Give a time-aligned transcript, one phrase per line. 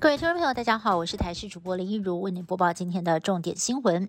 [0.00, 4.08] 各位听众朋友，大家好，我是台视主播林一如，为您播报今天的重点新闻。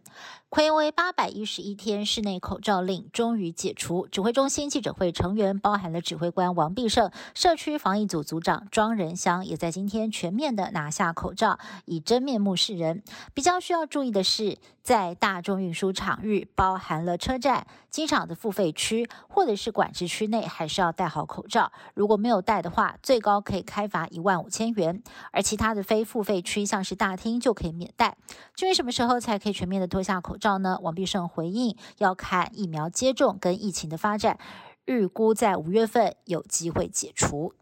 [0.52, 4.06] 暌违八百一十一天，室内口罩令终于解除。
[4.06, 13.02] 指挥中心记者会成员，包含了指挥官王必胜、社区防疫组组长庄仁香，也在今天全面的拿下口罩，以真面目示人。
[13.34, 14.60] 比较需要注意的是，
[14.90, 21.72] 在大众运输场域，包含了车站、机场的付费区或者是管制区内，还是要戴好口罩。
[21.94, 25.04] 如果没有戴的话，最高可以开罚一万五千元。
[25.32, 28.18] 而其他的非付费区，像是大厅就可以免戴。
[28.56, 30.80] 至于什么时候才可以全面的脱下口罩呢？
[30.82, 34.40] 王必胜回应，要看疫苗接种跟疫情的发展，
[34.86, 37.54] 预估在五月份有机会解除。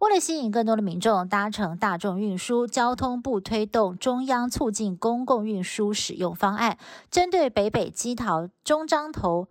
[0.00, 6.78] 为了吸引更多的民众搭乘大众运输，交通部推动中央促进公共运输使用方案，
[7.10, 9.48] 针对北北基桃、中彰头。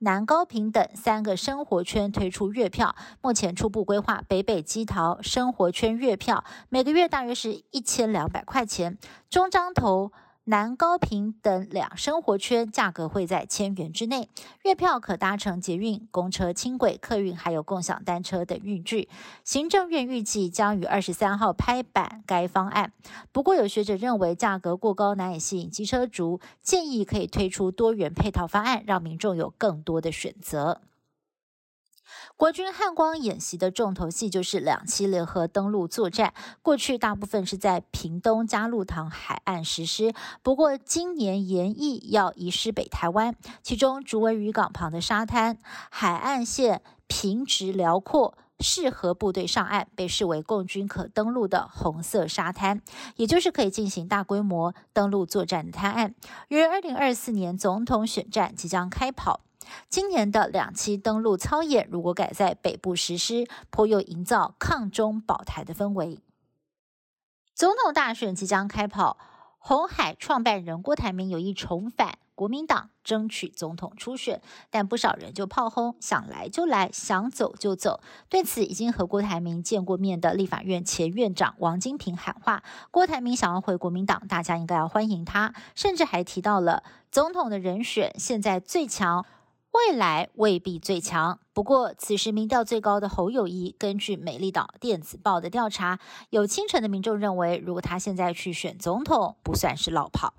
[0.00, 8.98] 南高平等三个生活圈推出月票，目前初步规划北北基桃生活圈月票，每个月大约是一千两百块钱。
[9.30, 10.12] 中彰头。
[10.46, 14.28] 南高平等两生活圈价格会在千元之内，
[14.62, 19.08] 月票可搭乘捷运、公车、轻轨、客运，还有共享单车等运具。
[19.42, 22.92] 行政院预计将于二十三号拍板该方案，
[23.32, 30.82] 不过有学者认为价格过高，难以吸引机车族，建议可以推出多元配套方案，让民众有更多的选择。
[32.36, 36.34] 国军汉光演习的重头戏就是两栖联合登陆作战。
[36.62, 43.36] 过去大部分是在屏东嘉鹿塘海岸实施，不过今年研议要移师北台湾。
[43.62, 45.58] 其中竹围渔港旁的沙滩
[45.90, 52.82] 海岸线平直辽阔，适合部队上岸，被视为共军可登陆的红色沙滩，
[53.14, 56.12] 也就是可以进行大规模登陆作战的滩岸。
[56.48, 59.42] 于二零二四年总统选战即将开跑。
[59.88, 66.20] 今年的两栖登陆操演，如果改在北部实施，颇有营造抗中保台的氛围。
[67.54, 69.16] 总统大选即将开跑，
[69.58, 78.00] 红海创办人郭台铭有意重返国民党，争取总统初选，但不少人就炮轰：想来就来，想走就走。
[78.28, 89.24] 对此，已经和郭台铭见过面的立法院前院长王金平喊话：郭台铭想要回国民党，大家应该要欢迎他，甚至还提到了总统的人选，现在最强。
[89.74, 95.98] 未来未必最强，不过此时民调最高的侯友谊，根据美丽岛电子报的调查，
[96.30, 100.34] 有清晨的民众认为，如果他现在去选总统，不算是落跑。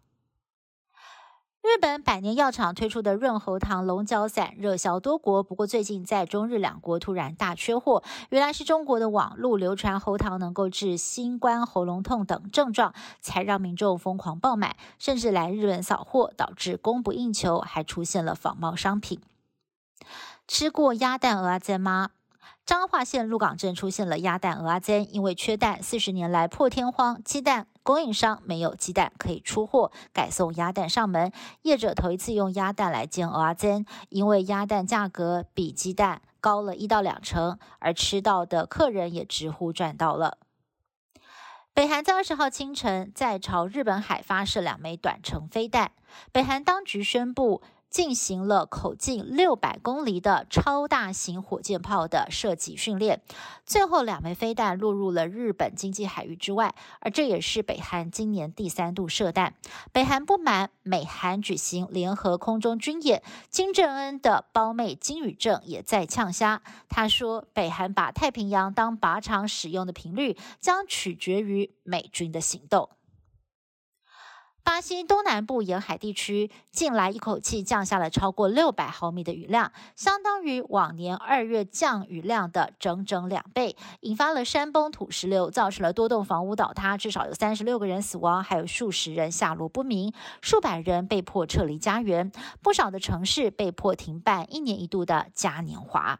[1.66, 8.04] 日本百年药厂推出的润喉糖龙角散热销多国，不过最近在中日两国突然大缺货。
[8.30, 19.20] 原来是中国的网络流传喉糖能够治新冠喉咙痛等症状，才让民众疯狂爆买，甚至来日本扫货，导致供不应求，还出现了仿冒商品。
[20.48, 22.12] 吃过鸭蛋鹅煎吗？
[22.66, 27.68] 彰化县鹿港镇出现了鸭蛋鹅煎，因为缺蛋，四十年来破天荒鸡蛋。
[27.84, 31.32] 供应商没有鸡蛋可以出货，改送鸭蛋上门。
[31.62, 40.40] 业者头一次用鸭蛋来煎鹅阿煎，因为鸭蛋价格比鸡蛋高了一到两成，而吃到的客人也直呼赚到了。
[41.76, 45.92] 北韩在二十号清晨在朝日本海发射两枚短程飞弹，
[46.32, 47.62] 北韩当局宣布。
[47.96, 53.22] 进行了口径六百公里的超大型火箭炮的射击训练，
[53.66, 59.56] 最后两枚飞弹落入了日本经济海域之外，而这也是北韩今年第三度射弹。
[59.94, 66.62] 北韩不满美韩举行联合空中军演，金正恩的胞妹金宇正也在呛虾。
[66.90, 72.90] 他说，北韩把太平洋当靶场使用的频率将取决于美军的行动。
[74.66, 90.12] 巴西东南部沿海地区近来一口气降下了超过六百毫米的雨量，相当于往年二月降雨量的整整两倍，引发了山崩土石流，造成了多栋房屋倒塌，至少有三十六个人死亡，还有数十人下落不明，
[90.42, 92.32] 数百人被迫撤离家园，
[92.64, 96.20] 不少的城市被迫停办一年一度的嘉年华。